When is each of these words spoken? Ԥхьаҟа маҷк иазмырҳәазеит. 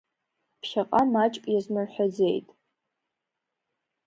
Ԥхьаҟа 0.61 1.01
маҷк 1.11 1.43
иазмырҳәазеит. 1.49 2.47